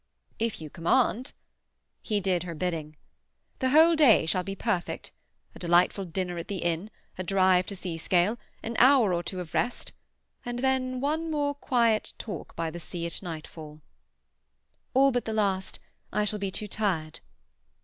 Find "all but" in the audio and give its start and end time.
14.95-15.25